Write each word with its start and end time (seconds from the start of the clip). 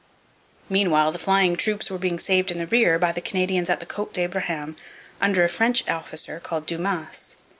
Meanwhile 0.67 1.11
the 1.11 1.19
flying 1.19 1.55
troops 1.55 1.91
were 1.91 1.99
being 1.99 2.17
saved 2.17 2.49
in 2.49 2.57
the 2.57 2.65
rear 2.65 2.97
by 2.97 3.11
the 3.11 3.21
Canadians 3.21 3.69
at 3.69 3.79
the 3.79 3.85
Cote 3.85 4.11
d'Abraham 4.15 4.75
under 5.21 5.43
a 5.43 5.47
French 5.47 5.87
officer 5.87 6.39
called 6.39 6.65
Dumas. 6.65 7.35